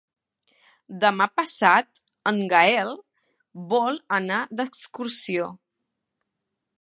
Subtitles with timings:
[1.03, 2.01] Demà passat
[2.31, 2.91] en Gaël
[3.75, 5.51] vol anar d'excursió.